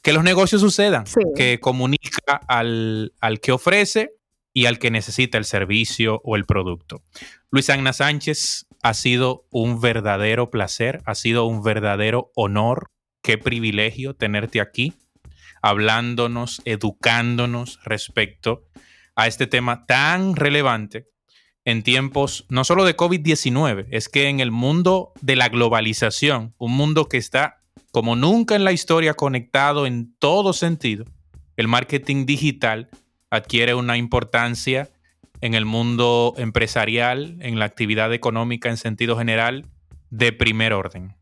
que 0.02 0.12
los 0.12 0.24
negocios 0.24 0.60
sucedan, 0.60 1.04
que 1.36 1.60
comunica 1.60 2.40
al, 2.48 3.12
al 3.20 3.38
que 3.38 3.52
ofrece 3.52 4.14
y 4.52 4.66
al 4.66 4.80
que 4.80 4.90
necesita 4.90 5.38
el 5.38 5.44
servicio 5.44 6.20
o 6.24 6.34
el 6.34 6.44
producto. 6.44 7.04
Luis 7.52 7.70
Agna 7.70 7.92
Sánchez, 7.92 8.66
ha 8.82 8.94
sido 8.94 9.46
un 9.50 9.80
verdadero 9.80 10.50
placer, 10.50 11.02
ha 11.06 11.14
sido 11.14 11.44
un 11.44 11.62
verdadero 11.62 12.32
honor, 12.34 12.90
qué 13.22 13.38
privilegio 13.38 14.14
tenerte 14.14 14.60
aquí, 14.60 14.94
hablándonos, 15.62 16.62
educándonos 16.64 17.78
respecto 17.84 18.64
a 19.14 19.28
este 19.28 19.46
tema 19.46 19.86
tan 19.86 20.34
relevante 20.34 21.13
en 21.64 21.82
tiempos 21.82 22.44
no 22.48 22.64
solo 22.64 22.84
de 22.84 22.96
COVID-19, 22.96 23.86
es 23.90 24.08
que 24.08 24.28
en 24.28 24.40
el 24.40 24.50
mundo 24.50 25.12
de 25.20 25.36
la 25.36 25.48
globalización, 25.48 26.54
un 26.58 26.72
mundo 26.72 27.08
que 27.08 27.16
está 27.16 27.60
como 27.90 28.16
nunca 28.16 28.56
en 28.56 28.64
la 28.64 28.72
historia 28.72 29.14
conectado 29.14 29.86
en 29.86 30.14
todo 30.18 30.52
sentido, 30.52 31.04
el 31.56 31.68
marketing 31.68 32.26
digital 32.26 32.90
adquiere 33.30 33.74
una 33.74 33.96
importancia 33.96 34.90
en 35.40 35.54
el 35.54 35.64
mundo 35.64 36.34
empresarial, 36.36 37.36
en 37.40 37.58
la 37.58 37.64
actividad 37.64 38.12
económica 38.12 38.68
en 38.68 38.76
sentido 38.76 39.16
general, 39.16 39.66
de 40.10 40.32
primer 40.32 40.72
orden. 40.72 41.14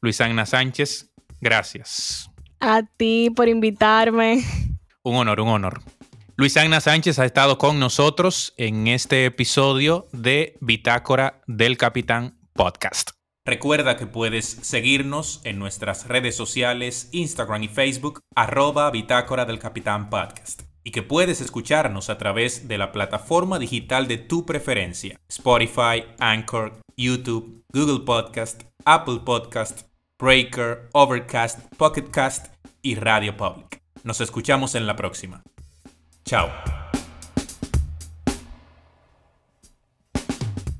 Luis 0.00 0.20
Agna 0.20 0.46
Sánchez, 0.46 1.12
gracias. 1.40 2.30
A 2.60 2.82
ti 2.82 3.30
por 3.34 3.48
invitarme. 3.48 4.42
Un 5.02 5.16
honor, 5.16 5.40
un 5.40 5.48
honor. 5.48 5.82
Luis 6.36 6.56
Agna 6.56 6.80
Sánchez 6.80 7.18
ha 7.18 7.26
estado 7.26 7.58
con 7.58 7.78
nosotros 7.78 8.54
en 8.56 8.86
este 8.86 9.26
episodio 9.26 10.06
de 10.12 10.56
Bitácora 10.60 11.42
del 11.46 11.76
Capitán 11.76 12.38
Podcast. 12.54 13.10
Recuerda 13.44 13.98
que 13.98 14.06
puedes 14.06 14.46
seguirnos 14.46 15.42
en 15.44 15.58
nuestras 15.58 16.08
redes 16.08 16.34
sociales, 16.34 17.10
Instagram 17.12 17.64
y 17.64 17.68
Facebook, 17.68 18.20
arroba 18.34 18.90
Bitácora 18.90 19.44
del 19.44 19.58
Capitán 19.58 20.08
Podcast. 20.08 20.62
Y 20.84 20.90
que 20.90 21.02
puedes 21.02 21.42
escucharnos 21.42 22.08
a 22.08 22.16
través 22.16 22.66
de 22.66 22.78
la 22.78 22.92
plataforma 22.92 23.58
digital 23.58 24.08
de 24.08 24.16
tu 24.16 24.46
preferencia, 24.46 25.20
Spotify, 25.28 26.04
Anchor, 26.18 26.80
YouTube, 26.96 27.62
Google 27.74 28.06
Podcast, 28.06 28.62
Apple 28.86 29.20
Podcast, 29.24 29.82
Breaker, 30.18 30.88
Overcast, 30.92 31.60
Pocketcast 31.76 32.54
y 32.80 32.94
Radio 32.94 33.36
Public. 33.36 33.82
Nos 34.02 34.22
escuchamos 34.22 34.74
en 34.74 34.86
la 34.86 34.96
próxima. 34.96 35.42
Tchau! 36.24 36.48